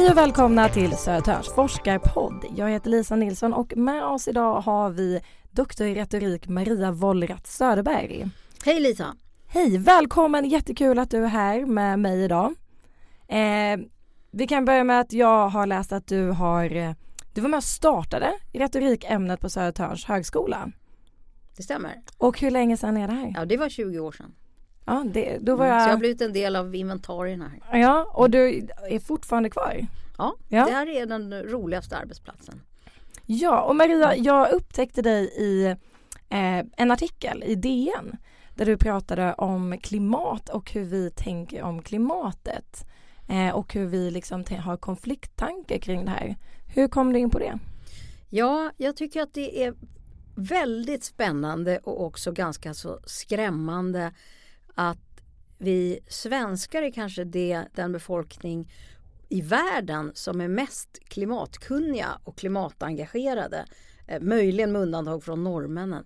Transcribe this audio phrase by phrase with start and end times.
[0.00, 2.44] Hej och välkomna till Södertörns forskarpodd.
[2.56, 5.20] Jag heter Lisa Nilsson och med oss idag har vi
[5.50, 8.28] doktor i retorik Maria Wollratz Söderberg.
[8.64, 9.16] Hej Lisa!
[9.46, 12.54] Hej, välkommen, jättekul att du är här med mig idag.
[13.28, 13.80] Eh,
[14.30, 16.92] vi kan börja med att jag har läst att du har, eh,
[17.34, 20.72] du var med och startade retorikämnet på Södertörns högskola.
[21.56, 22.00] Det stämmer.
[22.18, 23.32] Och hur länge sedan är det här?
[23.36, 24.34] Ja, det var 20 år sedan.
[24.90, 25.72] Ja, det, då var jag...
[25.74, 27.78] Mm, så jag har blivit en del av inventarierna här.
[27.78, 29.86] Ja, och du är fortfarande kvar?
[30.18, 30.64] Ja, Ja.
[30.64, 32.60] det här är den roligaste arbetsplatsen.
[33.26, 35.66] Ja, och Maria, jag upptäckte dig i
[36.28, 38.16] eh, en artikel i DN
[38.54, 42.84] där du pratade om klimat och hur vi tänker om klimatet
[43.28, 46.36] eh, och hur vi liksom har konflikttankar kring det här.
[46.74, 47.58] Hur kom du in på det?
[48.30, 49.74] Ja, jag tycker att det är
[50.34, 54.12] väldigt spännande och också ganska så skrämmande
[54.74, 54.98] att
[55.58, 58.72] vi svenskar är kanske det, den befolkning
[59.28, 63.64] i världen som är mest klimatkunniga och klimatengagerade.
[64.06, 66.04] Eh, möjligen med undantag från norrmännen.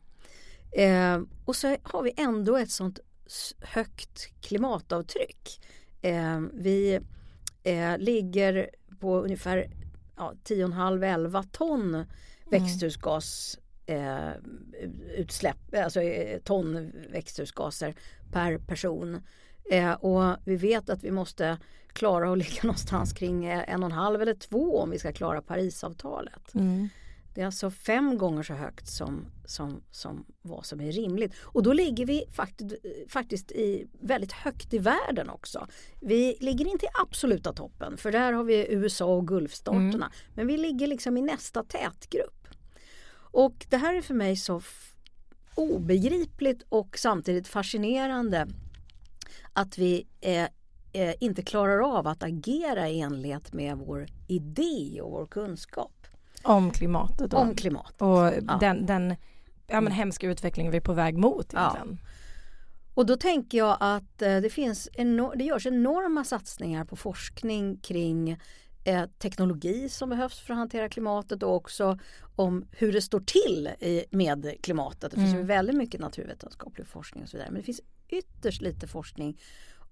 [0.73, 2.99] Eh, och så har vi ändå ett sånt
[3.61, 5.61] högt klimatavtryck.
[6.03, 7.01] Eh, vi
[7.63, 9.71] eh, ligger på ungefär
[10.17, 12.05] ja, 10,5-11 ton
[12.51, 14.31] växthusgas eh,
[15.17, 17.95] utsläpp, alltså eh, ton växthusgaser
[18.33, 19.21] per person.
[19.71, 21.59] Eh, och vi vet att vi måste
[21.93, 25.13] klara att ligga någonstans kring eh, en och en halv eller två om vi ska
[25.13, 26.51] klara Parisavtalet.
[27.35, 31.35] Det är alltså fem gånger så högt som, som, som vad som är rimligt.
[31.41, 32.75] Och då ligger vi faktiskt,
[33.09, 35.67] faktiskt i, väldigt högt i världen också.
[36.01, 40.13] Vi ligger inte i absoluta toppen för där har vi USA och Gulfstaterna.
[40.35, 42.44] Men vi ligger liksom i nästa tätgrupp.
[43.35, 44.61] Och det här är för mig så
[45.55, 48.47] obegripligt och samtidigt fascinerande
[49.53, 50.45] att vi eh,
[50.93, 56.07] eh, inte klarar av att agera i enlighet med vår idé och vår kunskap
[56.43, 57.37] Om klimatet då.
[57.37, 58.03] om klimat.
[58.03, 58.09] och
[58.49, 58.57] Ja.
[58.61, 59.15] den, den
[59.67, 61.61] ja, men hemska utvecklingen vi är på väg mot Ja.
[61.75, 61.99] egentligen.
[62.95, 64.89] Och då tänker jag att eh, det, finns
[65.37, 68.39] det görs enorma satsningar på forskning kring
[68.85, 71.99] eh, teknologi som behövs för att hantera klimatet och också
[72.37, 75.11] om hur det står till i, med klimatet.
[75.11, 75.47] Det finns ju Mm.
[75.47, 77.51] väldigt mycket naturvetenskaplig forskning och så vidare.
[77.51, 79.41] Men det finns ytterst lite forskning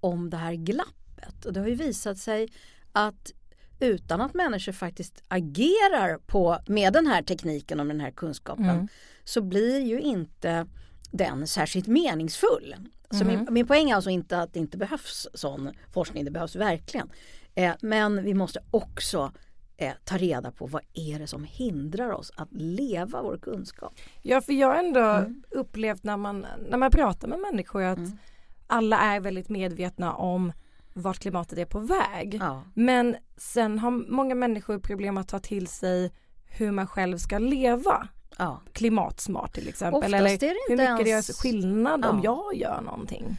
[0.00, 1.44] om det här glappet.
[1.44, 2.48] Och det har ju visat sig
[2.92, 3.32] att
[3.80, 8.64] utan att människor faktiskt agerar på, med den här tekniken och med den här kunskapen
[8.68, 8.88] Mm.
[9.24, 10.66] så blir ju inte
[11.10, 12.76] den särskilt meningsfull.
[13.12, 13.54] Så min, Mhm.
[13.54, 17.10] min poäng är alltså inte att det inte behövs sån forskning, det behövs verkligen.
[17.54, 19.32] Eh, men vi måste också
[19.76, 23.92] eh, ta reda på vad är det som hindrar oss att leva vår kunskap.
[24.22, 25.42] Ja, för jag har ändå Mm.
[25.50, 28.18] upplevt när man, när man pratar med människor att Mm.
[28.66, 30.52] alla är väldigt medvetna om
[30.94, 32.34] vart klimatet är på väg.
[32.40, 32.62] Ja.
[32.74, 36.12] Men sen har många människor problem att ta till sig
[36.46, 38.08] hur man själv ska leva
[38.38, 38.60] Ja.
[38.72, 39.94] klimatsmart till exempel.
[39.98, 42.50] Oftast Eller det hur mycket det ens- gör skillnad om Ja.
[42.52, 43.36] jag gör någonting.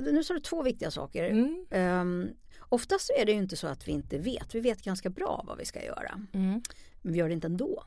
[0.00, 1.30] Nu sa du två viktiga saker.
[1.30, 1.66] Mm.
[2.00, 2.28] Um,
[2.68, 4.54] oftast är det inte så att vi inte vet.
[4.54, 6.20] Vi vet ganska bra vad vi ska göra.
[6.32, 6.62] Mm.
[7.02, 7.84] Men vi gör det inte ändå.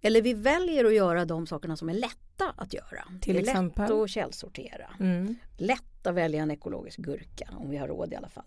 [0.00, 3.04] Eller vi väljer att göra de sakerna som är lätta att göra.
[3.20, 3.82] Till det är exempel?
[3.82, 4.90] lätt att källsortera.
[5.00, 5.36] Mm.
[5.56, 8.44] Lätt att välja en ekologisk gurka om vi har råd i alla fall.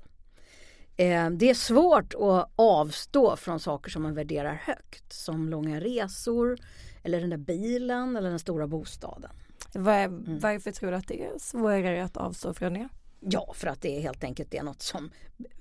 [0.97, 5.13] Eh, det är svårt att avstå från saker som man värderar högt.
[5.13, 6.57] Som långa resor,
[7.03, 9.31] eller den där bilen eller den stora bostaden.
[9.73, 10.39] Var, Mm.
[10.39, 12.89] Varför tror du att det är svårare att avstå från det?
[13.19, 15.09] Ja, för att det är helt enkelt det är något som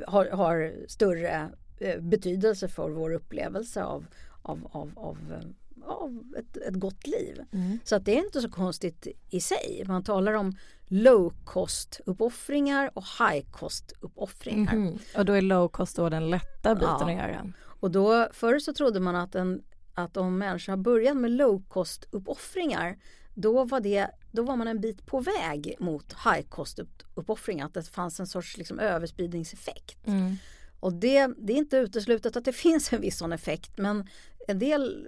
[0.06, 4.06] har, har större eh, betydelse för vår upplevelse av,
[4.42, 7.42] av, av, av, eh, av ett, ett gott liv.
[7.52, 7.78] Mm.
[7.84, 9.84] Så att det är inte så konstigt i sig.
[9.86, 10.56] Man talar om
[10.88, 14.74] low cost uppoffringar och high cost uppoffringar.
[14.74, 14.98] Mhm.
[15.16, 17.04] Och då är low cost då den lätta biten Ja.
[17.04, 17.52] att göra.
[17.62, 19.62] Och då förr så trodde man att, en,
[20.04, 22.98] att om människor har börjat med low cost uppoffringar
[23.34, 27.66] då var, det, då var man en bit på väg mot high cost upp, uppoffringar.
[27.66, 30.06] Att det fanns en sorts liksom, överspridningseffekt.
[30.06, 30.36] Mm.
[30.80, 34.08] Och det, det är inte uteslutet att det finns en viss sån effekt men
[34.48, 35.06] en del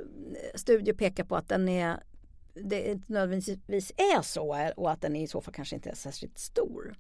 [0.55, 2.03] studier pekar på att den är
[2.55, 6.39] det inte nödvändigtvis är så och att den i så fall kanske inte är särskilt
[6.39, 6.97] stor.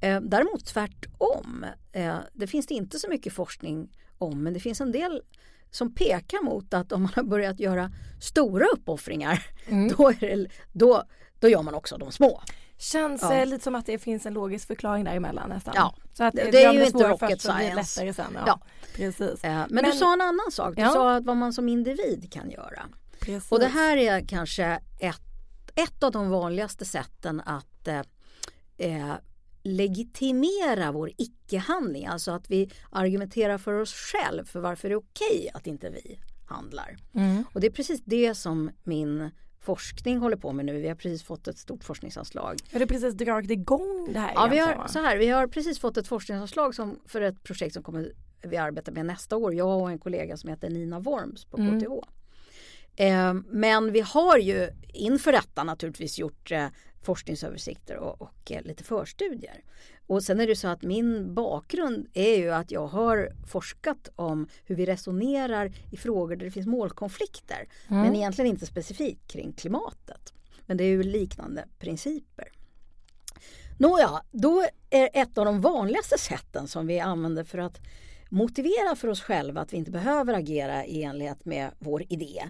[0.00, 1.66] Eh, däremot tvärtom.
[1.92, 5.22] Eh, det finns det inte så mycket forskning om men det finns en del
[5.70, 9.94] som pekar mot att om man har börjat göra stora uppoffringar Mm.
[9.98, 11.02] då, är det, då,
[11.40, 12.42] då gör man också de små.
[12.78, 13.34] Känns Ja.
[13.34, 15.74] eh, lite som att det finns en logisk förklaring däremellan nästan.
[15.76, 15.94] Ja.
[16.12, 17.74] Så att Det- det är ju inte rocket science.
[17.74, 18.32] lättare sen.
[18.34, 18.60] Ja, Ja.
[18.96, 19.44] Precis.
[19.44, 20.76] Eh, men, Men- du sa en annan sak.
[20.76, 20.88] Du Ja.
[20.92, 22.82] sa att vad man som individ kan göra.
[23.20, 23.52] precis.
[23.52, 24.64] Och det här är kanske
[25.00, 25.20] ett,
[25.74, 28.02] ett av de vanligaste sätten att eh,
[28.78, 29.12] eh,
[29.62, 31.10] legitimera vår
[31.50, 32.06] icke-handling.
[32.06, 36.18] Alltså att vi argumenterar för oss själv för varför det är okej att inte vi
[36.46, 36.96] handlar.
[37.14, 37.44] Mm.
[37.52, 39.30] Och det är precis det som min
[39.60, 40.80] forskning håller på med nu.
[40.80, 42.56] Vi har precis fått ett stort forskningsanslag.
[42.72, 44.32] Har du precis dragit igång det här?
[44.34, 47.74] Ja, vi har, så här, vi har precis fått ett forskningsanslag som, för ett projekt
[47.74, 48.12] som kommer
[48.42, 49.54] vi arbetar med nästa år.
[49.54, 51.80] Jag och en kollega som heter Nina Worms på Mm.
[51.80, 51.92] KTH.
[52.96, 56.66] Eh, men vi har ju inför detta naturligtvis gjort eh,
[57.02, 59.64] forskningsöversikter och, och eh, lite förstudier.
[60.10, 64.48] Och sen är det så att min bakgrund är ju att jag har forskat om
[64.64, 67.68] hur vi resonerar i frågor där det finns målkonflikter.
[67.88, 68.02] Mm.
[68.02, 70.32] Men egentligen inte specifikt kring klimatet.
[70.66, 72.48] Men det är ju liknande principer.
[73.78, 77.80] Nåja, då är ett av de vanligaste sätten som vi använder för att
[78.28, 82.42] motivera för oss själva att vi inte behöver agera i enlighet med vår idé.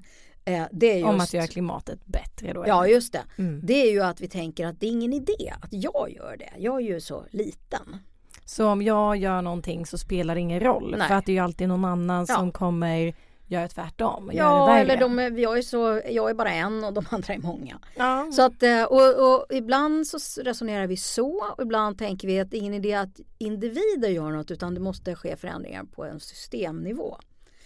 [0.55, 2.65] Eh, just, Om att göra klimatet bättre då?
[2.67, 3.23] Ja, just det.
[3.39, 3.61] Mm.
[3.65, 6.51] Det är ju att vi tänker att det är ingen idé att jag gör det.
[6.59, 7.97] Jag är ju så liten.
[8.45, 11.09] Så om jag gör någonting så spelar det ingen roll Nej.
[11.09, 12.35] för att det är ju alltid någon annan Ja.
[12.35, 13.15] som kommer
[13.47, 17.05] göra tvärtom Ja, eller de, är- jag, är så, jag är bara en och de
[17.11, 17.79] andra är många.
[17.97, 18.31] ja.
[18.33, 22.51] Så att, eh, och, och ibland så resonerar vi så och ibland tänker vi att
[22.51, 26.21] det är ingen idé att individer gör något utan det måste ske förändringar på en
[26.21, 27.17] systemnivå.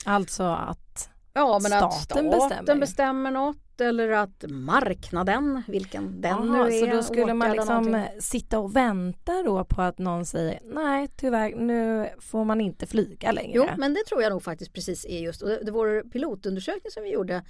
[0.04, 2.80] Alltså att Ja men att Staten staten bestämmer.
[2.80, 3.30] bestämmer.
[3.30, 8.58] något eller att marknaden, vilken den Jaha, nu är, så då skulle man liksom sitta
[8.58, 13.52] och vänta då på att någon säger nej tyvärr nu får man inte flyga längre.
[13.54, 16.90] Jo men det tror jag nog faktiskt precis är just och det, det vår pilotundersökning
[16.90, 17.44] som vi gjorde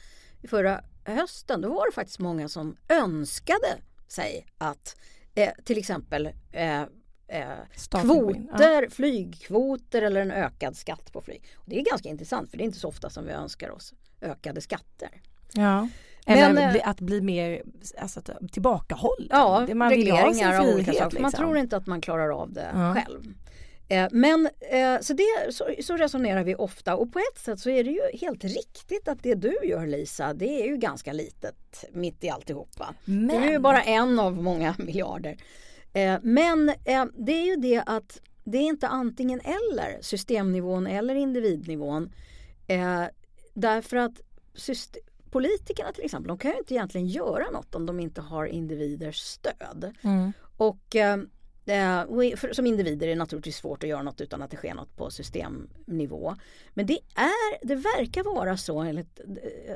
[0.48, 3.76] förra hösten då var det faktiskt många som önskade
[4.08, 4.96] sig att
[5.34, 6.82] eh, till exempel eh,
[7.34, 7.48] eh, in.
[7.92, 8.00] Ja.
[8.00, 11.42] kvoter, flygkvoter eller en ökad skatt på flyg.
[11.56, 13.94] Och det är ganska intressant för det är inte så ofta som vi önskar oss
[14.20, 15.08] ökade skatter.
[15.52, 15.88] Ja.
[16.26, 17.62] Eller Men, eh, att bli mer
[17.98, 18.22] alltså,
[18.52, 19.28] tillbakahållen.
[19.30, 21.20] Ja, Det man regleringar av olika saker.
[21.20, 21.44] Man liksom.
[21.46, 22.94] tror inte att man klarar av det Ja.
[22.94, 23.34] själv.
[23.88, 27.70] Eh, Men eh, så, det, så, så resonerar vi ofta och på ett sätt så
[27.70, 31.84] är det ju helt riktigt att det du gör Lisa det är ju ganska litet
[31.92, 32.94] mitt i alltihopa.
[33.04, 35.36] Men, Du är ju bara en av många miljarder.
[35.94, 41.14] Eh, Men eh, det är ju det att det är inte antingen eller systemnivån eller
[41.14, 42.12] individnivån.
[42.66, 43.04] Eh,
[43.54, 44.20] Därför att
[45.30, 49.18] politikerna till exempel de kan ju inte egentligen göra något om de inte har individers
[49.18, 49.92] stöd.
[50.02, 50.32] mm.
[50.56, 50.96] Och
[52.52, 55.10] som individer är det naturligtvis svårt att göra något utan att det sker något på
[55.10, 56.34] systemnivå.
[56.74, 59.20] Men det, är, det verkar vara så, enligt,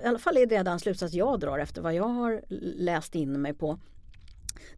[0.03, 2.43] i alla fall är det den slutsats jag drar efter vad jag har
[2.79, 3.79] läst in mig på.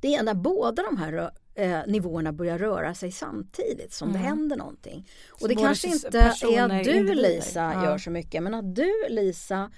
[0.01, 4.29] Det är när båda de här eh, nivåerna börjar röra sig samtidigt som det Mm.
[4.29, 5.09] händer någonting.
[5.39, 6.41] Så Och det både kanske inte är att
[6.85, 7.15] du individer.
[7.15, 7.85] Lisa Ja.
[7.85, 9.71] gör så mycket men att du Lisa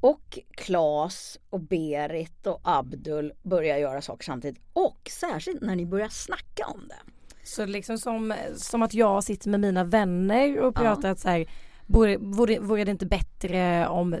[0.00, 4.62] och Klas och Berit och Abdul börjar göra saker samtidigt.
[4.72, 7.10] Och särskilt när ni börjar snacka om det.
[7.44, 10.80] Så liksom som, som att jag sitter med mina vänner och Ja.
[10.80, 11.50] pratar att så här,
[11.86, 14.16] vore, vore, vore det inte bättre om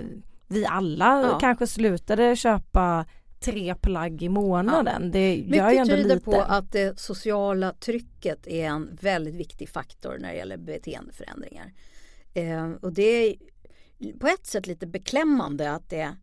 [0.48, 1.38] vi alla Ja.
[1.38, 3.04] kanske slutade köpa
[3.40, 5.10] tre plagg i månaden.
[5.10, 6.24] Det gör ju Mycket ändå tyder lite.
[6.24, 11.72] på att det sociala trycket är en väldigt viktig faktor när det gäller beteendeförändringar.
[12.34, 13.36] Eh, och det är
[14.20, 16.16] på ett sätt lite beklämmande att det,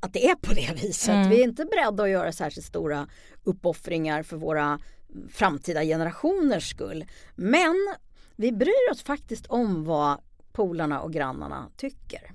[0.00, 1.14] att det är på det viset.
[1.14, 1.28] Mm.
[1.28, 3.08] Vi är inte beredda att göra särskilt stora
[3.44, 4.80] uppoffringar för våra
[5.28, 7.04] framtida generationers skull.
[7.34, 7.94] Men
[8.36, 10.20] vi bryr oss faktiskt om vad
[10.52, 12.32] polarna och grannarna tycker.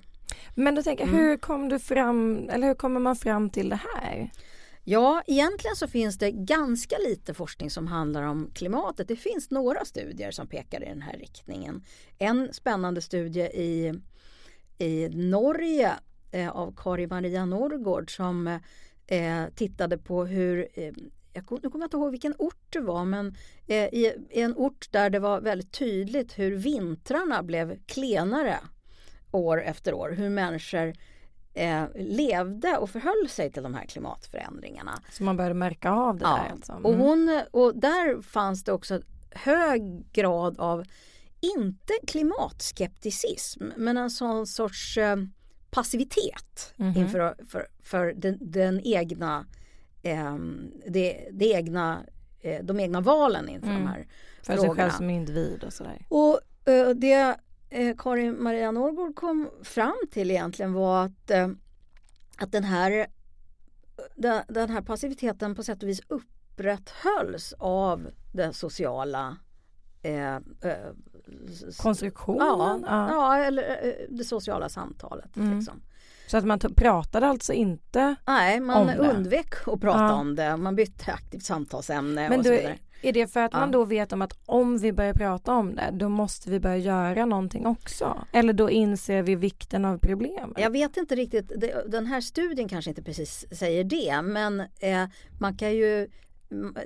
[0.54, 1.24] Men då tänker jag, Mm.
[1.24, 4.30] hur kom du fram, eller hur kommer man fram till det här?
[4.86, 9.08] Ja, egentligen så finns det ganska lite forskning som handlar om klimatet.
[9.08, 11.82] Det finns några studier som pekar i den här riktningen.
[12.18, 13.92] En spännande studie i,
[14.78, 15.92] i Norge
[16.32, 18.46] eh, av Kari Maria Norrgård som
[19.06, 20.92] eh, tittade på hur eh,
[21.32, 23.34] jag kom, nu kommer jag inte ihåg vilken ort det var men
[23.66, 28.58] eh, i, i en ort där det var väldigt tydligt hur vintrarna blev klenare
[29.34, 30.10] år efter år.
[30.10, 30.92] Hur människor
[31.54, 35.02] eh, levde och förhöll sig till de här klimatförändringarna.
[35.12, 36.72] Så man började märka av det Ja, där alltså.
[36.72, 37.00] Och, Mm.
[37.00, 39.00] hon, och där fanns det också
[39.30, 40.84] hög grad av,
[41.56, 45.16] inte klimatskepticism, men en sån sorts eh,
[45.70, 46.96] passivitet Mhm.
[46.96, 49.46] inför för, för den, den egna,
[50.02, 50.36] eh,
[50.86, 52.00] det, det egna,
[52.40, 53.82] eh, de egna valen inför Mm.
[53.82, 54.06] de här
[54.42, 54.90] För sig själv frågorna.
[54.90, 56.06] som individ och sådär.
[56.08, 57.36] och eh, det
[57.70, 61.48] eh, Karin Maria Norrgård kom fram till egentligen var att, eh,
[62.38, 63.06] att den, här,
[64.14, 69.36] den, den här passiviteten på sätt och vis upprätthölls av det sociala
[70.02, 70.40] eh, eh,
[71.76, 72.84] Konstruktionen?
[72.86, 73.36] Ja, ja.
[73.36, 75.36] eller eh, det sociala samtalet.
[75.36, 75.56] Mm.
[75.56, 75.82] Liksom.
[76.26, 80.12] Så att man pratade alltså inte Nej, man undvek att prata ja.
[80.12, 80.56] om det.
[80.56, 82.78] Man bytte aktivt samtalsämne Men och så vidare.
[83.08, 83.58] Är det för att Ja.
[83.60, 86.76] man då vet om att om vi börjar prata om det då måste vi börja
[86.76, 88.24] göra någonting också?
[88.32, 90.58] Eller då inser vi vikten av problemet?
[90.58, 91.52] Jag vet inte riktigt,
[91.86, 95.04] den här studien kanske inte precis säger det men eh,
[95.40, 96.08] man kan ju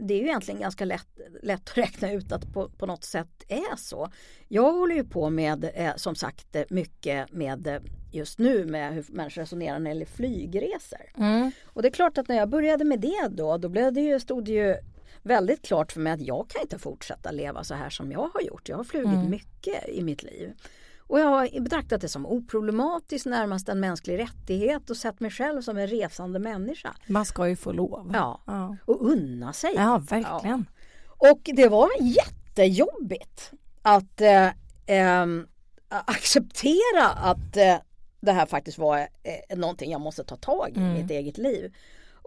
[0.01, 1.09] det är ju egentligen ganska lätt,
[1.43, 4.09] lätt att räkna ut att på, på något sätt är så.
[4.49, 7.81] Jag håller ju på med eh, som sagt eh, mycket med eh,
[8.13, 11.01] just nu med hur människor resonerar när det gäller flygresor.
[11.17, 11.51] Mm.
[11.65, 14.21] Och det är klart att när jag började med det då, då blev det ju,
[14.21, 14.77] stod det ju
[15.23, 18.41] väldigt klart för mig att jag kan inte fortsätta leva så här som jag har
[18.41, 18.69] gjort.
[18.69, 19.31] Jag har flugit Mm.
[19.31, 20.53] mycket i mitt liv.
[20.99, 25.63] Och jag har betraktat det som oproblematiskt, närmast en mänsklig rättighet och sett mig själv
[25.63, 26.95] som en resande människa.
[27.07, 28.11] Man ska ju få lov.
[28.15, 28.41] Ja.
[28.47, 29.73] Ja, Och unna sig.
[29.77, 30.67] ja verkligen.
[31.07, 34.49] Och det var jättejobbigt att eh,
[34.87, 35.47] ehm,
[35.89, 37.77] acceptera att eh,
[38.21, 40.95] det här faktiskt var eh, någonting jag måste ta tag i i Mm.
[40.95, 41.75] mitt eget liv.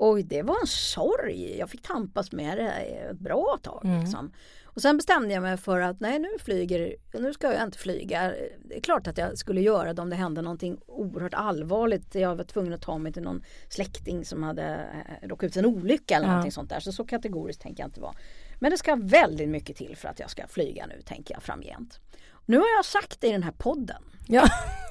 [0.02, 1.58] Och det var en sorg.
[1.58, 3.82] Jag fick tampas med det ett bra tag.
[3.86, 4.02] Mm.
[4.02, 4.32] Liksom.
[4.66, 8.34] Och sen bestämde jag mig för att nej nu flyger, nu ska jag inte flyga.
[8.66, 12.16] Det är klart att jag skulle göra det om det hände någonting oerhört allvarligt.
[12.16, 14.64] Jag var tvungen att ta mig till någon släkting som hade
[15.22, 16.32] eh, råkat ut för en olycka eller Ja.
[16.32, 16.80] någonting sånt där.
[16.80, 18.14] Så så kategoriskt tänker jag inte vara.
[18.60, 22.00] Men det ska väldigt mycket till för att jag ska flyga nu tänker jag framgent.
[22.46, 24.04] Nu har jag sagt det i den här podden.
[24.28, 24.44] Ja.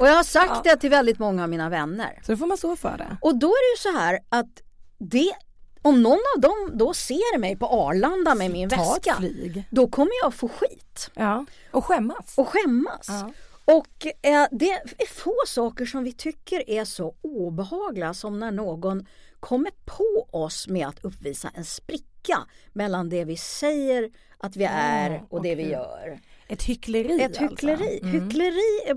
[0.00, 2.20] Och jag har sagt det till väldigt många av mina vänner.
[2.26, 3.16] Så då får man stå för det.
[3.20, 4.62] Och då är det ju så här att
[4.98, 5.32] det,
[5.82, 9.14] om någon av dem då ser mig på Arlanda med min Ta väska.
[9.14, 9.64] flyg.
[9.70, 11.44] Då kommer jag få skit Ja.
[11.70, 12.34] Och skämmas.
[12.38, 13.06] och skämmas.
[13.08, 13.32] Ja.
[13.64, 19.06] Och eh, det är få saker som vi tycker är så obehagliga som när någon
[19.40, 22.38] kommer på oss med att uppvisa en spricka
[22.72, 25.72] mellan det vi säger att vi är och det vi okej.
[25.72, 26.20] gör.
[26.48, 27.72] Ett hyckleri Ett hyckleri.
[27.92, 28.06] Alltså.
[28.08, 28.22] Mm.
[28.24, 28.96] Hyckleri är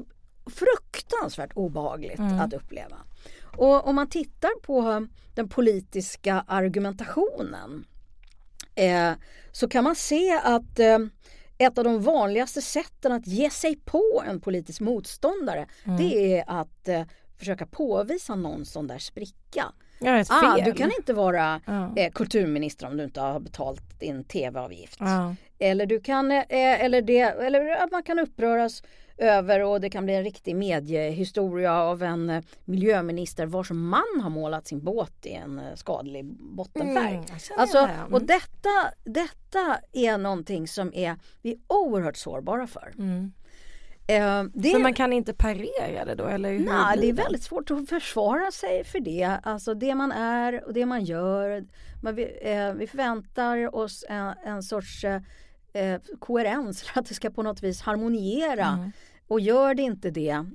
[0.49, 2.39] fruktansvärt obehagligt Mm.
[2.39, 2.97] att uppleva.
[3.57, 7.85] Och om man tittar på den politiska argumentationen
[8.75, 9.11] eh,
[9.51, 10.97] så kan man se att eh,
[11.57, 15.97] ett av de vanligaste sätten att ge sig på en politisk motståndare Mm.
[15.97, 17.01] det är att eh,
[17.37, 19.65] försöka påvisa någon sån där spricka.
[20.01, 20.23] Ja.
[20.29, 21.93] Ah, du kan inte vara Ja.
[21.97, 24.97] eh, kulturminister om du inte har betalt din tv-avgift.
[24.99, 25.35] Ja.
[25.59, 28.83] Eller, du kan, eh, eller, det, eller att man kan uppröras
[29.19, 34.29] över och det kan bli en riktig mediehistoria av en eh, miljöminister vars man har
[34.29, 37.13] målat sin båt i en eh, skadlig bottenfärg.
[37.13, 37.25] Mm,
[37.57, 37.93] Alltså, det.
[37.93, 38.13] Mm.
[38.13, 38.69] och detta,
[39.03, 42.93] detta är någonting som är, vi är oerhört sårbara för.
[42.97, 43.31] Mm.
[44.07, 47.43] Eh, det, Så man kan inte parera det då eller hur nej, det är väldigt
[47.43, 49.39] svårt att försvara sig för det.
[49.43, 51.65] Alltså det man är och det man gör.
[52.03, 55.21] Man, vi, eh, vi förväntar oss en, en sorts eh,
[55.73, 58.67] eh, koherens för att det ska på något vis harmoniera.
[58.67, 58.91] Mm.
[59.29, 60.45] Och gör det inte det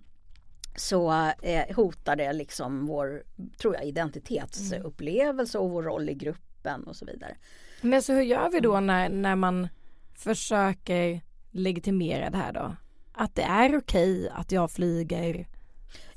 [0.76, 1.12] så
[1.42, 3.22] eh, hotar det liksom vår,
[3.58, 7.36] tror jag, identitetsupplevelse och vår roll i gruppen och så vidare.
[7.80, 9.68] Men så hur gör vi då när, när man
[10.14, 12.76] försöker legitimera det här då?
[13.12, 15.46] Att det är okej att jag flyger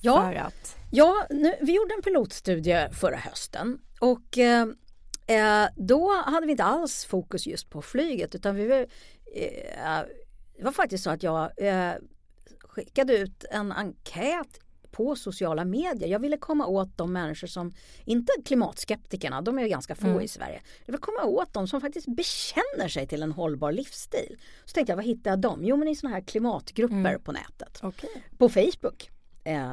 [0.01, 0.77] Ja, för att...
[0.91, 4.67] Ja, nu, vi gjorde en pilotstudie förra hösten och eh,
[5.27, 8.85] eh, då hade vi inte alls fokus just på flyget utan vi
[9.35, 10.01] eh,
[10.57, 11.93] det var faktiskt så att jag eh,
[12.77, 14.60] skickade ut en enkät
[14.91, 16.10] på sociala medier.
[16.10, 17.74] Jag ville komma åt de människor som,
[18.05, 20.22] inte klimatskeptikerna, de är ju ganska få Mm.
[20.22, 20.62] i Sverige.
[20.86, 24.38] Jag vill komma åt de som faktiskt bekänner sig till en hållbar livsstil.
[24.65, 25.60] Så tänkte jag, var hittar jag dem?
[25.63, 27.22] Jo men i sådana här klimatgrupper Mm.
[27.22, 28.10] på nätet Okej.
[28.38, 29.10] på Facebook.
[29.43, 29.72] Eh,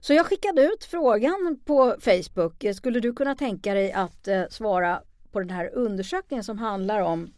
[0.00, 2.64] Så jag skickade ut frågan på Facebook.
[2.76, 5.02] Skulle du kunna tänka dig att eh, svara
[5.32, 7.32] på den här undersökningen som handlar om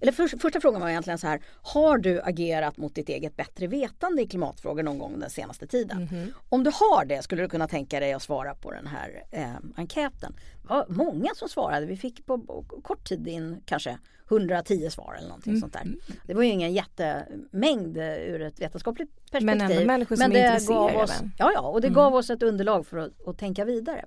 [0.00, 1.40] eller för, första frågan var egentligen så här.
[1.62, 6.02] Har du agerat mot ditt eget bättre vetande i klimatfrågor någon gång den senaste tiden?
[6.02, 6.32] Mhm.
[6.48, 9.54] Om du har det skulle du kunna tänka dig att svara på den här eh,
[9.76, 10.32] enkäten.
[10.62, 11.86] Det var många som svarade.
[11.86, 13.98] Vi fick på, på kort tid in kanske
[14.30, 15.60] 110 svar eller någonting Mm.
[15.60, 15.86] sånt där.
[16.26, 19.46] Det var ju ingen jättemängd eh, ur ett vetenskapligt perspektiv.
[19.46, 20.96] Men ändå människor som är gav intresserade.
[21.02, 21.94] oss, ja, ja, och det Mm.
[21.96, 24.04] gav oss ett underlag för att, att tänka vidare.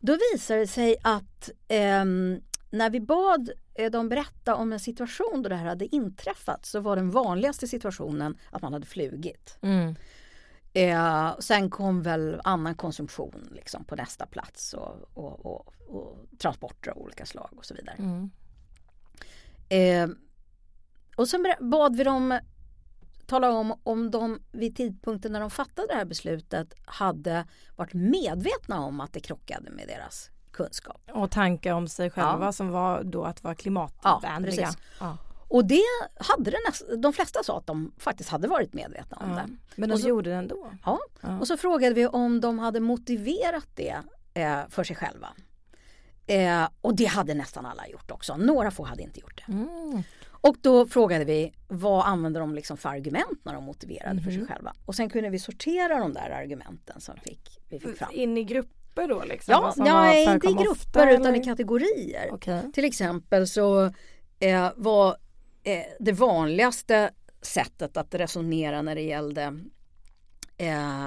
[0.00, 2.40] Då visade det sig att ehm,
[2.74, 6.80] när vi bad eh, dem berätta om en situation då det här hade inträffat så
[6.80, 9.58] var den vanligaste situationen att man hade flugit.
[9.60, 9.94] Mm.
[10.72, 16.90] Eh, sen kom väl annan konsumtion liksom på nästa plats och, och, och, och transporter
[16.90, 17.96] av olika slag och så vidare.
[17.98, 18.30] Mm.
[19.68, 20.16] Eh,
[21.16, 22.38] och sen bad vi dem
[23.26, 28.80] tala om om de vid tidpunkten när de fattade det här beslutet hade varit medvetna
[28.80, 31.00] om att det krockade med deras kunskap.
[31.12, 32.52] Och tankar om sig själva Ja.
[32.52, 34.70] som var då att vara klimatvänliga.
[35.00, 35.16] Ja.
[35.48, 35.80] och det
[36.16, 39.48] hade det näst, de flesta sa att de faktiskt hade varit medvetna om det.
[39.76, 40.70] men de så- gjorde det ändå.
[40.84, 40.98] Ja.
[41.40, 43.96] Och så frågade vi om de hade motiverat det
[44.34, 45.28] eh, för sig själva.
[46.26, 48.36] Eh, och det hade nästan alla gjort också.
[48.36, 49.52] Några få hade inte gjort det.
[49.52, 50.02] Mm.
[50.30, 54.38] Och då frågade vi vad använder de liksom för argument när de motiverade för Mhm.
[54.38, 54.72] sig själva.
[54.86, 58.10] Och sen kunde vi sortera de där argumenten som fick, vi fick fram.
[58.12, 58.44] In i
[58.94, 59.52] grupper då liksom?
[59.52, 61.40] Ja, var- inte i grupper ofta, utan eller?
[61.40, 62.28] i kategorier.
[62.32, 62.62] Okej.
[62.72, 63.84] Till exempel så
[64.40, 65.16] eh, var
[65.62, 67.10] eh, det vanligaste
[67.42, 69.42] sättet att resonera när det gällde
[70.56, 71.06] eh,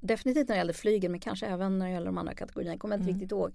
[0.00, 2.80] definitivt när det gällde flygen men kanske även när det gäller de andra kategorierna, jag
[2.80, 3.14] kommer inte Mm.
[3.14, 3.52] riktigt ihåg.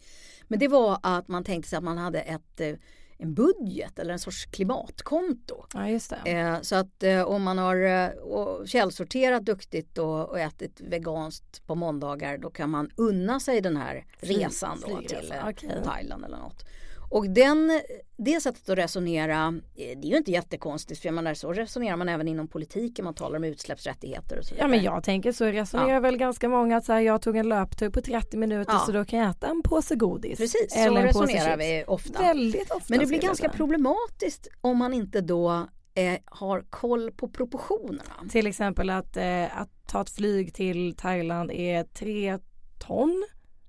[0.47, 2.75] Men det var att man tänkte sig att man hade ett, eh,
[3.17, 5.65] en budget eller en sorts klimatkonto.
[5.73, 6.31] Ja just det.
[6.31, 11.75] Eh, så att eh, om man har eh, källsorterat duktigt och, och ätit veganskt på
[11.75, 15.81] måndagar då kan man unna sig den här resan då till okej.
[15.83, 16.65] Thailand eller något.
[17.09, 17.81] Och den,
[18.17, 21.95] det sättet att resonera, eh, det är ju inte jättekonstigt för jag menar, så resonerar
[21.97, 24.63] man även inom politiken, man talar om utsläppsrättigheter och så vidare.
[24.63, 27.49] Ja men jag tänker så resonerar väl ganska många att så här, jag tog en
[27.49, 28.79] löptur på 30 minuter Ja.
[28.79, 30.37] så då kan jag äta en påse godis.
[30.37, 32.19] Precis, så eller en påse resonerar vi ofta.
[32.21, 32.85] Väldigt ofta.
[32.89, 38.13] Men det blir ganska problematiskt om man inte då eh, har koll på proportionerna.
[38.29, 42.39] Till exempel att, eh, att ta ett flyg till Thailand är tre
[42.79, 43.25] ton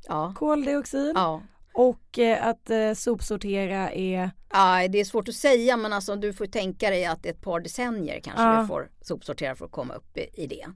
[0.08, 0.34] Ja.
[0.36, 1.42] koldioxid Ja.
[1.78, 6.32] Och eh, att eh, sopsortera är Ja, det är svårt att säga men alltså du
[6.32, 8.60] får tänka dig att det är ett par decennier kanske Ja.
[8.60, 10.66] du får sopsortera för att komma upp i, i det.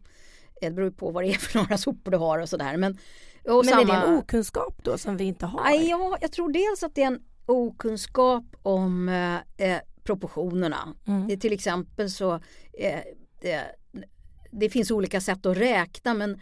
[0.60, 2.76] Det beror på vad det är för några sopor du har och sådär.
[2.76, 2.98] Men,
[3.48, 5.70] och Men är det samma- en okunskap då som vi inte har?
[5.70, 10.94] Ja, jag tror dels att det är en okunskap om eh, eh, proportionerna.
[11.06, 11.28] Mm.
[11.28, 12.34] Det, till exempel så
[12.78, 13.00] eh,
[13.40, 13.62] det,
[14.50, 16.40] det finns olika sätt att räkna men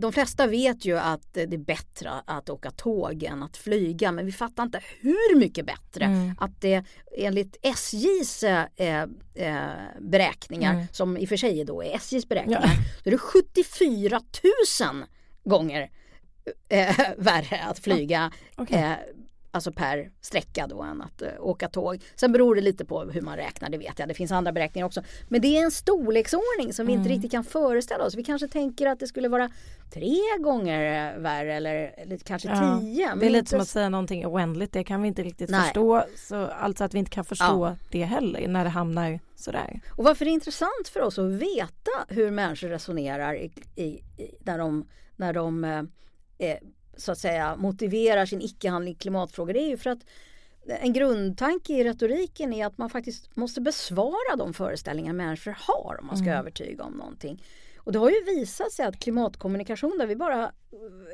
[0.00, 4.26] de flesta vet ju att det är bättre att åka tåg än att flyga men
[4.26, 6.34] vi fattar inte hur mycket bättre Mm.
[6.40, 6.84] att det
[7.16, 8.64] enligt SJs eh,
[9.34, 9.66] eh,
[10.00, 10.86] beräkningar Mm.
[10.92, 12.70] som i och för sig då är SJs beräkningar Ja.
[13.02, 14.20] så är det 74
[14.92, 15.04] 000
[15.44, 15.90] gånger
[16.68, 18.78] eh, värre att flyga Okej.
[18.78, 18.92] eh,
[19.50, 22.02] alltså per sträcka då än att eh, åka tåg.
[22.16, 24.08] Sen beror det lite på hur man räknar, det vet jag.
[24.08, 25.02] Det finns andra beräkningar också.
[25.28, 27.12] Men det är en storleksordning som vi inte Mm.
[27.12, 28.14] riktigt kan föreställa oss.
[28.14, 29.50] Vi kanske tänker att det skulle vara
[29.92, 33.06] tre gånger eh, värre eller, eller kanske Ja, tio.
[33.06, 35.50] Det är men lite inte som att säga någonting oändligt, det kan vi inte riktigt
[35.50, 35.60] Nej.
[35.62, 36.04] förstå.
[36.16, 39.80] Så, alltså att vi inte kan förstå det heller när det hamnar sådär.
[39.96, 44.02] Och varför det är intressant för oss att veta hur människor resonerar i, i, i,
[44.40, 45.82] när de, när de eh,
[46.38, 46.56] eh,
[47.00, 49.98] så att säga motiverar sin icke-handling i klimatfrågor det är ju för att
[50.66, 56.06] en grundtanke i retoriken är att man faktiskt måste besvara de föreställningar människor har om
[56.06, 56.38] man ska Mm.
[56.38, 57.42] övertyga om någonting.
[57.90, 60.52] Och det har ju visat sig att klimatkommunikation där vi bara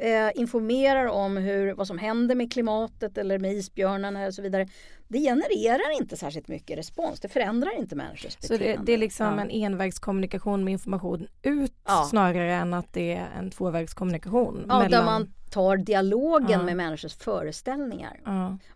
[0.01, 4.69] eh, informerar om hur, vad som händer med klimatet eller med isbjörnarna och så vidare.
[5.09, 7.21] Det genererar inte särskilt mycket respons.
[7.21, 8.77] Det förändrar inte människors Så beteende.
[8.81, 9.41] det, det är liksom Ja.
[9.41, 12.07] en envägskommunikation med information ut Ja.
[12.11, 14.65] snarare än att det är en tvåvägskommunikation.
[14.69, 16.63] Ja, mellan- där man tar dialogen Ja.
[16.63, 18.21] med människors föreställningar.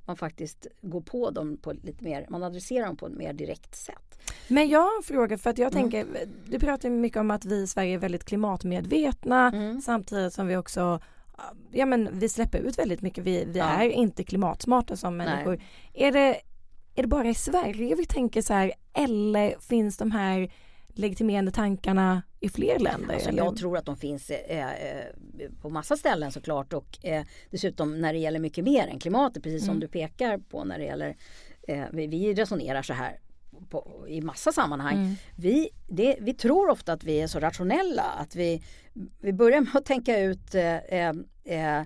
[0.06, 3.74] Man faktiskt går på dem på lite mer, man adresserar dem på ett mer direkt
[3.74, 4.19] sätt.
[4.48, 5.82] Men jag har en fråga för att jag Mm.
[5.90, 6.06] tänker,
[6.46, 9.80] du pratar mycket om att vi i Sverige är väldigt klimatmedvetna Mm.
[9.80, 11.00] samtidigt som vi också
[11.72, 13.64] Ja men vi släpper ut väldigt mycket, vi, vi Ja.
[13.64, 15.26] är inte klimatsmarta som Nej.
[15.26, 15.60] människor.
[15.94, 16.40] Är det,
[16.94, 20.52] är det bara i Sverige vi tänker så här eller finns de här
[20.88, 23.14] legitimerande tankarna i fler länder?
[23.14, 25.04] Alltså, jag tror att de finns eh, eh,
[25.62, 29.60] på massa ställen såklart och eh, dessutom när det gäller mycket mer än klimatet precis
[29.64, 29.80] som Mm.
[29.80, 31.16] du pekar på när det gäller
[31.68, 33.18] eh, vi, vi resonerar så här
[33.68, 34.94] på, i massa sammanhang.
[34.94, 35.14] Mm.
[35.36, 38.62] Vi, det, vi tror ofta att vi är så rationella att vi,
[39.20, 41.12] vi börjar med att tänka ut eh, eh,
[41.44, 41.82] eh,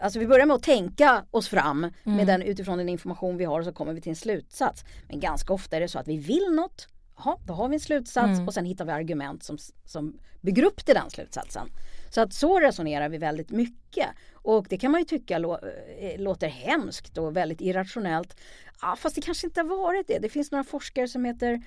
[0.00, 2.26] Alltså vi börjar med att tänka oss fram med Mm.
[2.26, 4.84] den, utifrån den information vi har och så kommer vi till en slutsats.
[5.08, 7.80] Men ganska ofta är det så att vi vill något, Jaha, då har vi en
[7.80, 8.46] slutsats Mm.
[8.48, 11.68] och sen hittar vi argument som, som bygger upp till den slutsatsen.
[12.14, 14.06] Så att så resonerar vi väldigt mycket.
[14.34, 15.58] Och det kan man ju tycka lå,
[15.98, 18.36] eh, låter hemskt och väldigt irrationellt.
[18.82, 20.18] Ja, fast det kanske inte har varit det.
[20.18, 21.62] Det finns några forskare som heter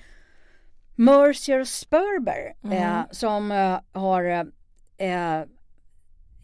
[0.96, 2.78] Mercier Sperber Mm.
[2.78, 4.24] eh, som eh, har
[4.98, 5.42] eh,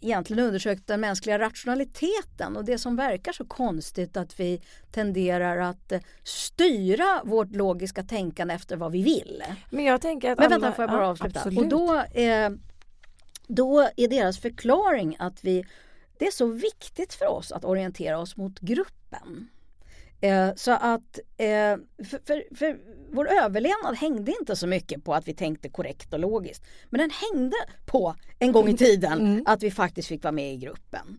[0.01, 4.61] egentligen undersökt den mänskliga rationaliteten och det som verkar så konstigt att vi
[4.93, 9.43] tenderar att eh, styra vårt logiska tänkande efter vad vi vill.
[9.71, 11.41] Men jag tänker att Men alla, vänta, får jag bara ja, avsluta?
[11.41, 11.59] absolut.
[11.59, 12.51] Och då, eh,
[13.49, 15.65] då är deras förklaring att vi,
[16.19, 19.49] det är så viktigt för oss att orientera oss mot gruppen.
[20.21, 22.79] Eh, så att eh, för, för, för
[23.13, 26.65] vår överlevnad hängde inte så mycket på att vi tänkte korrekt och logiskt.
[26.91, 29.43] Men den hängde på en gång i tiden Mm.
[29.47, 31.19] att vi faktiskt fick vara med i gruppen.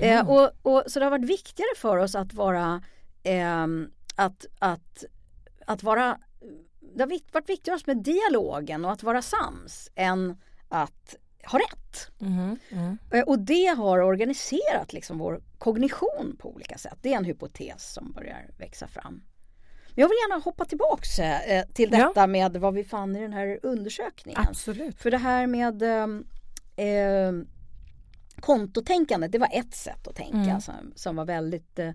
[0.00, 2.82] Eh, och, och, så det har varit viktigare för oss att vara
[3.22, 3.66] eh,
[4.16, 5.04] att, att,
[5.66, 6.18] att vara
[6.94, 10.36] det har varit viktigare med dialogen och att vara sams än
[10.68, 12.10] att ha rätt.
[12.20, 12.98] Mm, mm.
[13.26, 16.98] Och det har organiserat liksom vår kognition på olika sätt.
[17.02, 19.22] Det är en hypotes som börjar växa fram.
[19.94, 22.26] Men jag vill gärna hoppa tillbaks eh, till detta ja.
[22.26, 24.40] med vad vi fann i den här undersökningen.
[24.48, 24.98] Absolut.
[24.98, 27.32] För det här med eh, eh
[28.40, 30.60] kontotänkandet, det var ett sätt att tänka mm.
[30.60, 31.90] som, som var väldigt eh,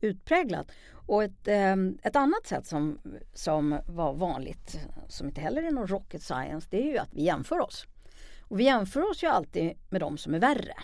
[0.00, 0.70] utpräglat.
[1.06, 2.98] Och ett, eh, ett annat sätt som,
[3.34, 7.22] som var vanligt, som inte heller är någon rocket science, det är ju att vi
[7.22, 7.86] jämför oss.
[8.52, 10.74] Och vi jämför oss ju alltid med de som är värre.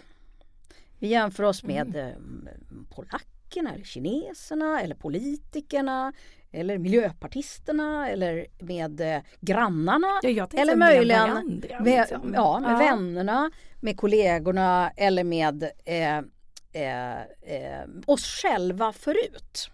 [0.98, 2.48] Vi jämför oss med mm.
[2.90, 6.12] polackerna eller kineserna eller politikerna
[6.52, 10.06] eller miljöpartisterna eller med eh, grannarna.
[10.22, 12.32] Ja, eller möjligen med, varandra, med, liksom.
[12.34, 12.78] ja, med ja.
[12.78, 13.50] vännerna,
[13.80, 16.18] med kollegorna eller med eh,
[16.72, 19.70] eh, eh, oss själva förut.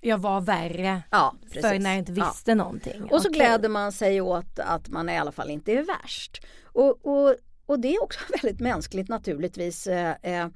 [0.00, 2.54] Jag var värre ja, för när jag inte visste ja.
[2.54, 3.02] någonting.
[3.02, 3.38] Och så okay.
[3.38, 6.46] gläder man sig åt att man i alla fall inte är värst.
[6.62, 7.34] Och, och,
[7.66, 9.86] och det är också väldigt mänskligt naturligtvis.
[9.86, 10.48] Eh, eh,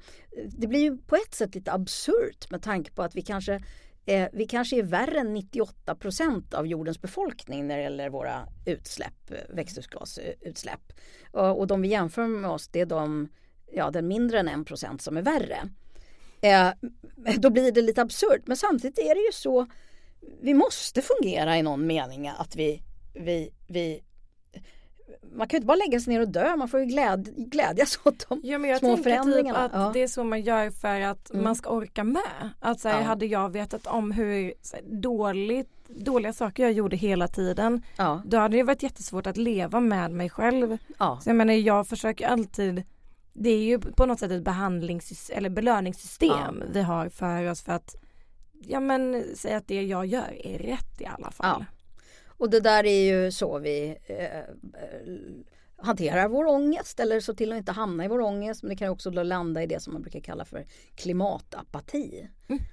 [0.47, 3.63] det blir ju på ett sätt lite absurt med tanke på att vi kanske
[4.05, 8.47] eh, vi kanske är värre än 98 procent av jordens befolkning när det gäller våra
[8.65, 10.93] utsläpp, växthusgasutsläpp.
[11.31, 13.29] Och, de vi jämför med oss det är de,
[13.71, 15.69] ja den mindre än en procent som är värre.
[16.43, 16.69] Eh,
[17.37, 19.67] då blir det lite absurt men samtidigt är det ju så
[20.41, 22.81] vi måste fungera i någon mening att vi,
[23.13, 24.03] vi, vi
[25.35, 27.99] man kan ju inte bara lägga sig ner och dö, man får ju gläd, glädjas
[28.03, 29.67] åt de ja, men jag små typ förändringarna.
[29.67, 29.91] Typ att ja.
[29.93, 31.43] Det är så man gör för att mm.
[31.43, 32.49] man ska orka med.
[32.59, 33.05] Att så här, ja.
[33.05, 38.21] Hade jag vetat om hur här, dåligt, dåliga saker jag gjorde hela tiden ja.
[38.25, 40.77] då hade det varit jättesvårt att leva med mig själv.
[40.97, 41.19] Ja.
[41.23, 42.83] Så jag menar jag försöker alltid
[43.33, 46.67] det är ju på något sätt ett behandlings eller belöningssystem ja.
[46.73, 47.95] vi har för oss för att
[48.67, 51.65] ja men säga att det jag gör är rätt i alla fall.
[51.69, 51.75] Ja.
[52.27, 54.55] Och det där är ju så vi eh,
[55.77, 58.89] hanterar vår ångest eller så till och inte hamna i vår ångest men det kan
[58.89, 60.65] också landa i det som man brukar kalla för
[60.95, 62.29] klimatapati.
[62.47, 62.63] Mm.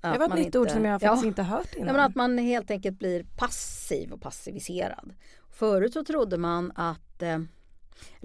[0.00, 1.86] Det var ett nytt inte, ord som jag faktiskt ja, inte hört innan.
[1.86, 5.12] Men att man helt enkelt blir passiv och passiviserad.
[5.50, 7.48] Förut så trodde man att, eh, eller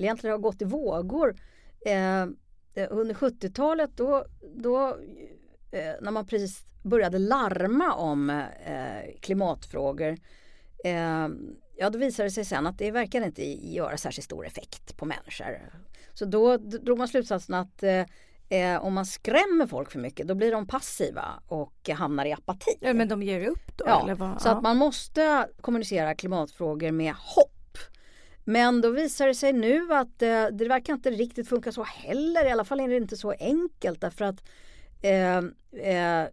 [0.04, 1.36] egentligen har gått i vågor
[1.86, 2.22] Eh,
[2.74, 4.88] eh under 70-talet då, då
[5.72, 10.18] eh, när man precis började larma om eh, klimatfrågor
[10.84, 11.28] eh,
[11.78, 13.44] ja då visade det sig sen att det verkar inte
[13.74, 15.72] göra särskilt stor effekt på människor.
[16.14, 17.84] Så då drog man slutsatsen att
[18.50, 22.78] eh, om man skrämmer folk för mycket då blir de passiva och hamnar i apati.
[22.80, 23.86] Ja, men de ger upp då?
[23.88, 24.42] Ja, eller vad?
[24.42, 27.55] så att man måste kommunicera klimatfrågor med hopp
[28.48, 32.46] men då visar det sig nu att eh, det verkar inte riktigt funka så heller.
[32.46, 34.44] I alla fall är det inte så enkelt därför att
[35.02, 35.38] eh,
[35.94, 36.28] eh,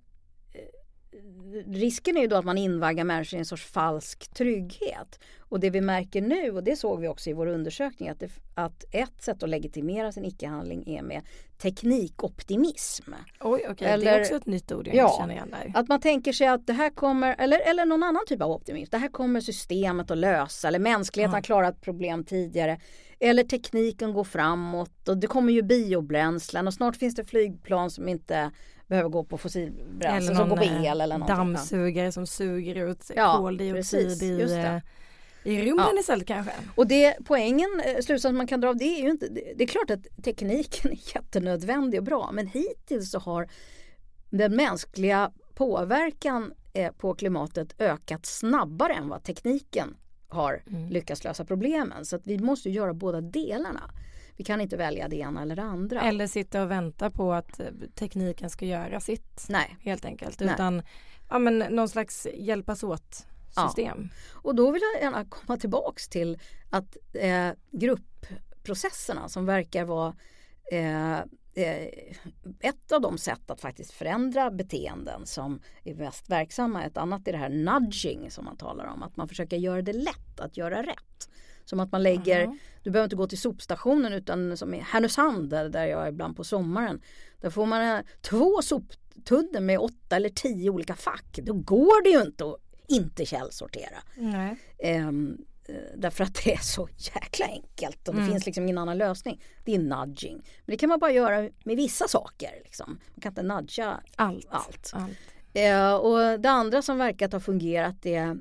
[1.66, 5.20] risken är ju då att man invaggar människor i en sorts falsk trygghet.
[5.38, 8.30] Och det vi märker nu, och det såg vi också i vår undersökning, att, det,
[8.54, 11.22] att ett sätt att legitimera sin icke-handling är med
[11.58, 13.12] teknikoptimism.
[13.40, 13.88] Oj, okay.
[13.88, 15.72] Eller, det är också ett nytt ord jag ja, känner igen där.
[15.74, 18.90] Att man tänker sig att det här kommer, eller, eller någon annan typ av optimism,
[18.90, 21.36] det här kommer systemet att lösa, eller mänskligheten ja.
[21.36, 22.80] har klarat problem tidigare.
[23.20, 28.08] Eller tekniken går framåt och det kommer ju biobränslen och snart finns det flygplan som
[28.08, 28.50] inte
[28.92, 31.36] behöver gå på fossilbränsle som går på el eller någonting.
[31.36, 34.80] dammsugare som suger ut ja, koldioxid precis, i,
[35.44, 36.00] i rymden ja.
[36.00, 36.52] istället kanske.
[36.74, 39.66] Och det poängen, eh, slutsatsen man kan dra av det är ju inte, det är
[39.66, 43.48] klart att tekniken är jättenödvändig och bra men hittills så har
[44.30, 49.96] den mänskliga påverkan eh, på klimatet ökat snabbare än vad tekniken
[50.28, 50.88] har mm.
[50.88, 52.04] lyckats lösa problemen.
[52.04, 53.90] Så att vi måste göra båda delarna.
[54.36, 56.00] Vi kan inte välja det ena eller det andra.
[56.00, 59.46] Eller sitta och vänta på att eh, tekniken ska göra sitt.
[59.48, 59.76] Nej.
[59.80, 60.40] Helt enkelt.
[60.40, 60.54] Nej.
[60.54, 60.82] Utan
[61.28, 63.26] ja, men någon slags hjälpas åt
[63.66, 64.08] system.
[64.12, 64.40] Ja.
[64.42, 66.38] Och då vill jag gärna komma tillbaks till
[66.70, 70.14] att eh, gruppprocesserna som verkar vara
[70.72, 71.18] eh,
[71.54, 71.88] eh,
[72.60, 76.84] ett av de sätt att faktiskt förändra beteenden som är mest verksamma.
[76.84, 79.02] Ett annat är det här nudging som man talar om.
[79.02, 81.28] Att man försöker göra det lätt att göra rätt.
[81.64, 82.58] Som att man lägger, uh-huh.
[82.82, 86.44] du behöver inte gå till sopstationen utan som i Härnösand där, jag är ibland på
[86.44, 87.00] sommaren.
[87.40, 91.38] Där får man två soptunnor med åtta eller tio olika fack.
[91.42, 93.98] Då går det ju inte att inte källsortera.
[94.14, 94.56] Nej.
[94.98, 95.44] Um,
[95.96, 98.32] därför att det är så jäkla enkelt och det mm.
[98.32, 99.42] finns liksom ingen annan lösning.
[99.64, 100.36] Det är nudging.
[100.36, 102.50] Men det kan man bara göra med vissa saker.
[102.64, 103.00] Liksom.
[103.14, 104.46] Man kan inte nudga allt.
[104.50, 104.90] allt.
[104.92, 105.18] allt.
[105.56, 108.36] Uh, och det andra som verkat ha fungerat är,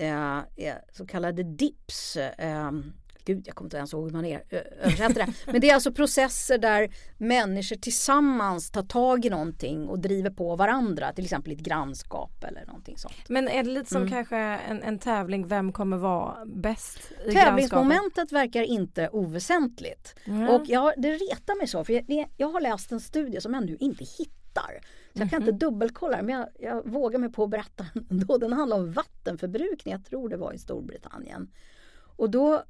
[0.00, 2.16] uh, är så kallade dips.
[2.16, 2.70] Uh,
[3.26, 4.42] gud jag kommer inte ens ihåg hur man är,
[4.82, 5.32] översätter det.
[5.46, 10.56] Men det är alltså processer där människor tillsammans tar tag i någonting och driver på
[10.56, 11.12] varandra.
[11.12, 13.14] Till exempel i ett grannskap eller någonting sånt.
[13.28, 14.12] Men är det lite som mm.
[14.12, 20.14] kanske en, en tävling, vem kommer vara bäst i Tävlingsmomentet verkar inte oväsentligt.
[20.24, 20.48] Mm.
[20.48, 23.66] Och jag, det retar mig så, för jag, jag har läst en studie som jag
[23.66, 24.80] nu inte hittar.
[25.16, 25.58] Så jag kan inte mhm.
[25.58, 28.38] dubbelkolla men jag, jag vågar mig på att berätta ändå.
[28.38, 31.50] Den handlar om vattenförbrukning, jag tror det var i Storbritannien.
[32.16, 32.62] Och då,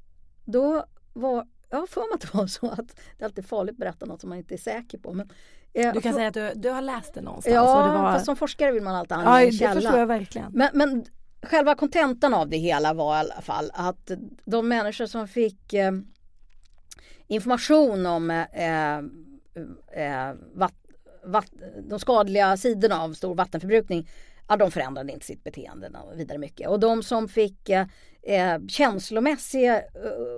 [0.45, 3.73] då var, jag har för mig att det var så att det är alltid farligt
[3.73, 5.13] att berätta något som man inte är säker på.
[5.13, 5.29] Men,
[5.73, 7.55] eh, du kan för, säga att du, du har läst det någonstans.
[7.55, 8.13] Ja, det var...
[8.13, 9.73] fast som forskare vill man alltid ange en källa.
[9.73, 10.51] det förstår jag verkligen.
[10.51, 11.05] Men, men
[11.43, 14.11] själva kontentan av det hela var i alla fall att
[14.45, 15.91] de människor som fick eh,
[17.27, 20.86] information om eh, eh, vatt, vatt,
[21.89, 24.07] de skadliga sidorna av stor vattenförbrukning
[24.47, 26.69] ja, de förändrade inte sitt beteende vidare mycket.
[26.69, 27.85] Och de som fick eh,
[28.23, 29.81] eh känslomässiga eh,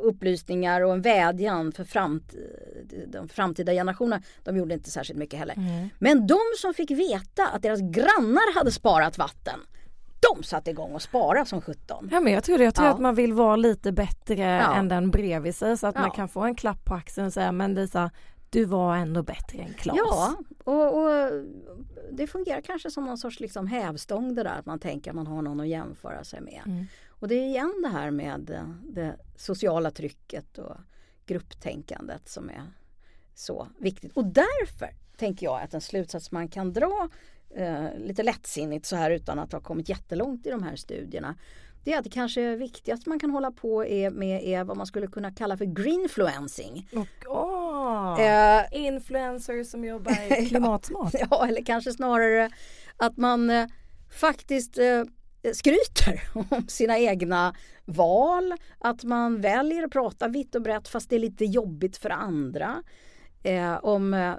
[0.03, 2.33] upplysningar och en vädjan för framt,
[3.07, 5.55] de framtida generationerna, de gjorde inte särskilt mycket heller.
[5.57, 5.89] Mm.
[5.99, 9.59] Men de som fick veta att deras grannar hade sparat vatten,
[10.19, 12.09] de satte igång och spara som 17.
[12.11, 12.93] Ja men jag tror, jag tror ja.
[12.93, 14.75] att man vill vara lite bättre ja.
[14.75, 16.01] än den bredvid sig så att ja.
[16.01, 18.11] man kan få en klapp på axeln och säga men Lisa
[18.49, 19.97] du var ändå bättre än Klas.
[19.97, 21.31] Ja, och, och,
[22.11, 25.27] det fungerar kanske som någon sorts liksom hävstång det där att man tänker att man
[25.27, 26.61] har någon att jämföra sig med.
[26.65, 26.85] Mm.
[27.09, 30.75] Och det är igen det här med det sociala trycket och
[31.25, 32.73] grupptänkandet som är
[33.35, 34.13] så viktigt.
[34.13, 37.09] Och därför tänker jag att en slutsats man kan dra
[37.49, 41.35] eh, lite lättsinnigt så här utan att ha kommit jättelångt i de här studierna
[41.83, 43.79] det är att det kanske viktigaste man kan hålla på
[44.11, 46.89] med är vad man skulle kunna kalla för greenfluencing.
[46.93, 47.58] Och, oh,
[48.19, 51.13] eh, influencers som jobbar klimatsmart.
[51.13, 52.49] ja, ja, eller kanske snarare
[52.97, 53.67] att man eh,
[54.19, 55.03] faktiskt eh,
[55.53, 58.53] skryter om sina egna val.
[58.79, 62.83] Att man väljer att prata vitt och brett fast det är lite jobbigt för andra.
[63.43, 64.33] Eh, om eh,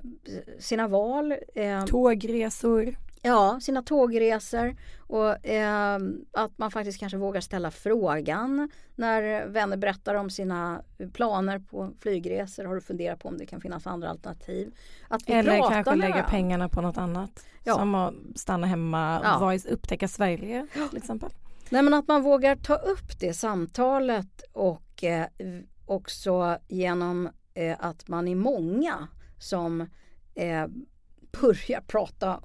[0.58, 1.34] sina val.
[1.54, 2.96] Eh, Tågresor.
[3.22, 5.98] Ja, sina tågresor och eh,
[6.32, 12.64] att man faktiskt kanske vågar ställa frågan när vänner berättar om sina planer på flygresor.
[12.64, 14.74] Har du funderat på om det kan finnas andra alternativ?
[15.08, 16.30] Att vi Eller kanske lägga varandra.
[16.30, 17.46] pengarna på något annat.
[17.64, 17.74] Ja.
[17.74, 19.58] Som att stanna hemma, ja.
[19.72, 21.30] upptäcka Sverige till exempel.
[21.70, 25.26] Nej men att man vågar ta upp det samtalet och eh,
[25.86, 29.80] också genom eh, att man är många som
[30.34, 30.66] eh,
[31.40, 32.40] börjar prata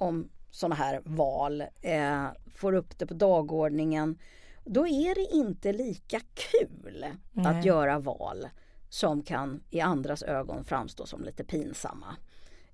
[0.00, 4.18] om sådana här val, eh, får upp det på dagordningen.
[4.64, 7.46] Då är det inte lika kul Nej.
[7.46, 8.48] att göra val
[8.88, 12.16] som kan i andras ögon framstå som lite pinsamma.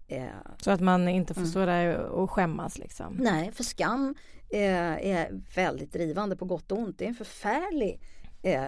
[0.08, 0.26] Eh,
[0.58, 1.50] så att man inte får mm.
[1.50, 3.16] stå där och skämmas liksom?
[3.20, 4.14] Nej, för skam
[4.48, 6.98] eh, är väldigt drivande på gott och ont.
[6.98, 8.00] Det är en förfärlig
[8.42, 8.64] eh,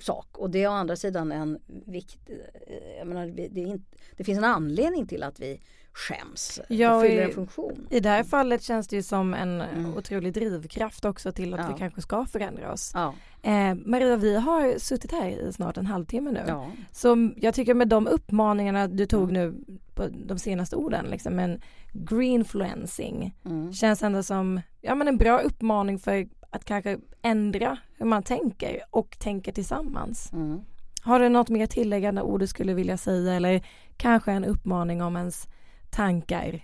[0.00, 2.30] sak och det är å andra sidan en vikt,
[2.66, 5.60] eh, menar, det, inte, det finns en anledning till att vi
[5.92, 6.60] skäms.
[6.68, 7.86] Ja, det fyller en funktion.
[7.90, 9.94] I det här fallet känns det ju som en mm.
[9.94, 11.72] otrolig drivkraft också till att ja.
[11.72, 12.92] vi kanske ska förändra oss.
[12.94, 13.14] Ja.
[13.42, 16.44] Eh, Maria, vi har suttit här i snart en halvtimme nu.
[16.46, 16.66] Ja.
[16.92, 19.54] Så jag tycker med de uppmaningarna du tog nu
[19.94, 21.60] på de senaste orden, liksom en
[21.92, 23.72] greenfluencing mm.
[23.72, 28.82] känns ändå som ja, men en bra uppmaning för att kanske ändra hur man tänker
[28.90, 30.32] och tänker tillsammans.
[30.32, 30.60] Mm.
[31.02, 33.62] Har du något mer tilläggande ord du skulle vilja säga eller
[33.96, 35.48] kanske en uppmaning om ens
[35.90, 36.60] tankar?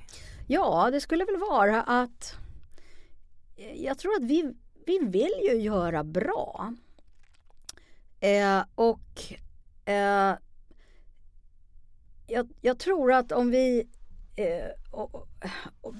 [0.46, 2.36] Ja, det skulle väl vara att
[3.74, 4.54] jag tror att vi,
[4.86, 6.74] vi vill ju göra bra.
[8.20, 9.32] Eh, och
[9.84, 10.34] eh,
[12.26, 13.88] jag, jag, tror att om vi...
[14.36, 15.28] Eh, och, och,
[15.80, 15.94] och,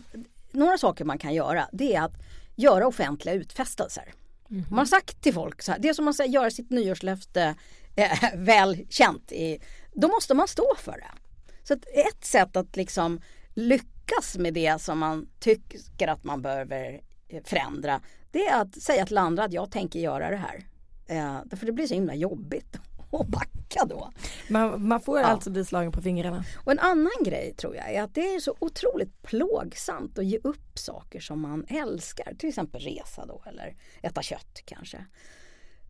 [0.51, 2.15] några saker man kan göra det är att
[2.55, 4.12] göra offentliga utfästelser.
[4.51, 4.65] Mm.
[4.71, 7.55] Man har sagt till folk så här, det är som att göra sitt nyårslöfte
[7.97, 9.33] eh, väl känt.
[9.33, 9.61] I,
[9.93, 11.26] då måste man stå för det.
[11.69, 13.21] Så ett sätt att liksom
[13.55, 17.01] lyckas med det som man tycker att man behöver
[17.45, 18.01] förändra
[18.37, 20.67] det är att säga till andra att jag tänker göra det här.
[21.07, 22.77] Eh, därför det blir så himla jobbigt
[23.13, 24.13] att backa då.
[24.51, 25.25] Man, man får ja.
[25.25, 26.45] alltså bli slagen på fingrarna.
[26.65, 30.39] Och en annan grej tror jag är att det är så otroligt plågsamt att ge
[30.45, 32.35] upp saker som man älskar.
[32.39, 35.07] Till exempel resa då eller äta kött kanske.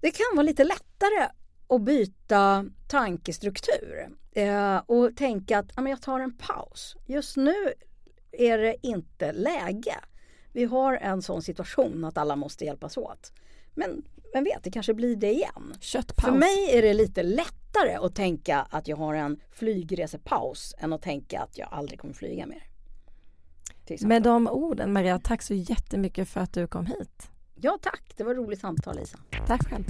[0.00, 1.28] Det kan vara lite lättare
[1.68, 6.96] att byta tankestruktur eh, och tänka att ja, jag tar en paus.
[7.06, 7.54] Just nu
[8.32, 9.96] är det inte läge.
[10.52, 13.32] Vi har en sån situation att alla måste hjälpas åt.
[13.74, 15.74] Men vem vet, det kanske blir det igen.
[15.80, 16.24] Köttpaus.
[16.24, 21.02] För mig är det lite lättare att tänka att jag har en flygresepaus än att
[21.02, 22.62] tänka att jag aldrig kommer flyga mer.
[24.00, 27.30] Med de orden Maria, tack så jättemycket för att du kom hit.
[27.54, 29.18] Ja tack, det var ett roligt samtal Lisa.
[29.46, 29.84] Tack själv.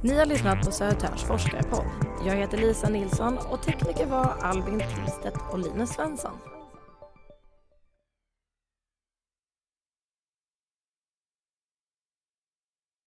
[0.00, 1.84] Ni har lyssnat på Södertörns forskarpodd.
[2.26, 6.32] Jag heter Lisa Nilsson och tekniker var Albin Tillstedt och Linus Svensson.